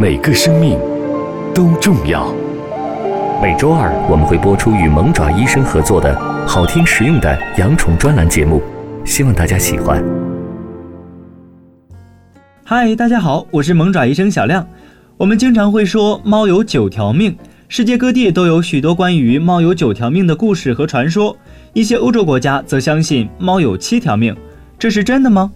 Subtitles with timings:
[0.00, 0.78] 每个生命
[1.52, 2.32] 都重要。
[3.42, 8.62] 每周二我们会播出与萌爪医生合作的好听实用的养宠专栏节目，
[9.04, 10.00] 希望大家喜欢。
[12.62, 14.64] 嗨，大家好，我是萌爪医生小亮。
[15.16, 17.36] 我们经常会说猫有九条命，
[17.68, 21.36] 世界各地都有许多关于猫有九条命的故事和传说。
[21.72, 24.36] 一些欧洲国家则相信猫有七条命，
[24.78, 25.50] 这是真的吗？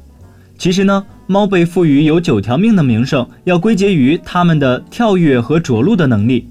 [0.59, 6.48] 其实呢，猫被赋予有九条命的名声，要归结于它们的跳跃和着陆的能力。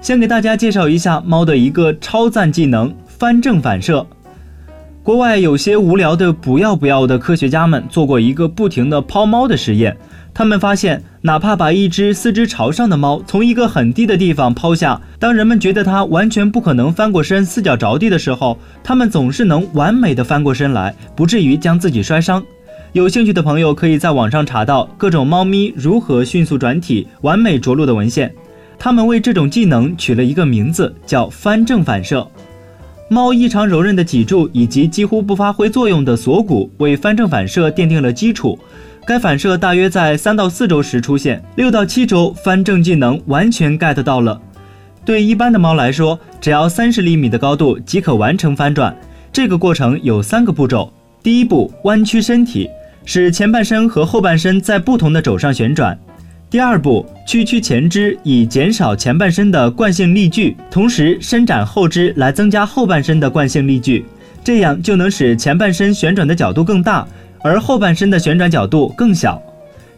[0.00, 4.06] 先给大家介绍一下猫的一个超赞技能——翻正反射。
[5.02, 9.96] 国外有些无聊的不要不要的科学家们做过一个不停的抛猫的实验。
[10.32, 22.42] 他们发现，哪怕把一只四肢朝上的猫从一个很低的地方抛下，当人们觉得它完全不可能翻过身、四脚着地的时候，它们总是能完美的翻过身来，不至于将自己摔伤。
[22.94, 28.32] 有兴趣的朋友可以在网上查到各种猫咪如何迅速转体、完美着陆的文献。
[28.78, 32.24] 他们为这种技能取了一个名字，叫翻正反射。
[33.10, 38.56] 猫异常柔韧的脊柱以及几乎不发挥作用的锁骨，为翻正反射奠定了基础。
[39.04, 44.40] 该反射大约在三到四周时出现，六到七周翻正技能完全 get 到了。
[45.04, 48.96] 对一般的猫来说，只要三十厘米的高度即可完成翻转。
[49.32, 50.92] 这个过程有三个步骤：
[51.24, 52.70] 第一步，弯曲身体，
[53.04, 55.94] 使前半身和后半身在不同的轴上旋转；
[56.50, 64.04] 第二步，屈曲前肢以减少前半身的惯性力矩，同时伸展后肢来增加后半身的惯性力矩，
[64.42, 67.06] 这样就能使前半身旋转的角度更大。
[67.42, 69.38] 而后半身的旋转角度更小。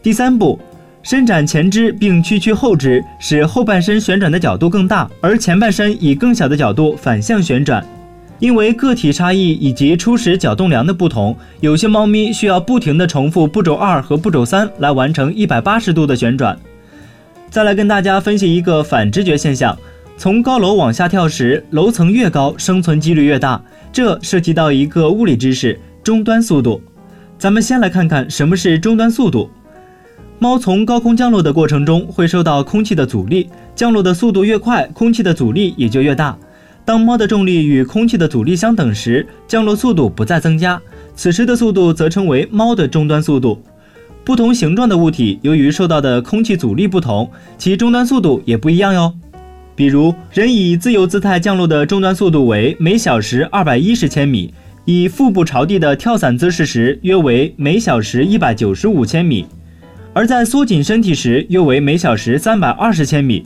[0.03, 0.59] 第三步，
[1.01, 7.81] 伸展前肢并屈曲后肢，使后半身旋转的角度更大，而前半身以更小的角度反向旋转。
[8.39, 16.57] 因为个体差异以及初始角动量的不同，有些猫咪需要不停地重复步骤二和步骤三来完成一百八十度的旋转。
[17.49, 19.75] 再来跟大家分析一个反直觉现象：
[20.17, 23.61] 从高楼往下跳时，楼层越高，生存几率越大。
[23.91, 26.81] 这涉及到一个物理知识——终端速度。
[27.39, 29.49] 咱们先来看看什么是终端速度。
[30.37, 36.37] 猫从高空降落的过程中会受到空气的阻力，降落的速度越快，空气的阻力也就越大。
[36.87, 40.81] 当猫的重力与空气的阻力相等时，降落速度不再增加，
[41.15, 43.61] 此时的速度则称为猫的终端速度。
[44.23, 49.13] 不同形状的物体由于受到的空气阻力不同，其终端速度也不一样哟。
[49.75, 54.53] 比如，人以自由姿态降落的终端速度为每小时二百一十千米。
[54.85, 59.43] 以腹部朝地的跳伞姿势时，约为每小时一百九十五千米；
[60.13, 63.45] 而在缩紧身体时，约为每小时三百二十千米。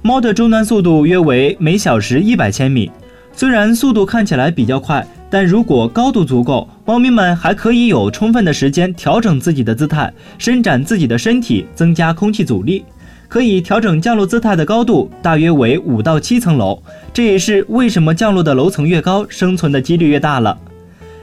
[0.00, 2.90] 猫的终端速度约为每小时一百千米。
[3.32, 12.84] 虽然速度看起来比较快，但如果高度足够，猫咪们还可以有充分的时间调整自己的姿态，伸展自己的身体，增加空气阻力，
[13.28, 16.80] 可以调整降落姿态的高度，大约为五到七层楼。
[17.12, 20.56] 这也是为什么降落的楼层越高，生存的几率越大了。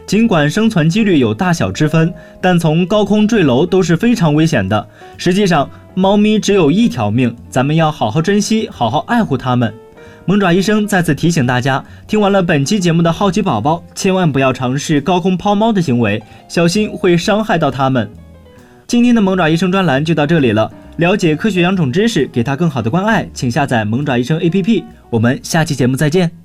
[0.06, 4.88] 尽管生存几率有大小之分，但从高空坠楼都是非常危险的。
[5.18, 9.74] 实际上，猫咪只有一条命，咱们要好好珍惜，好好爱护它们。
[10.28, 18.10] 萌爪医生再次提醒大家，听完了本期节目的好奇宝宝，千万不要尝试高空抛猫的行为，小心会伤害到它们。
[18.88, 20.72] 今天的萌爪医生专栏就到这里了。
[20.98, 24.84] 了解科学养宠知识，给它更好的关爱，请下载萌爪医生 APP。
[25.10, 26.45] 我们下期节目再见。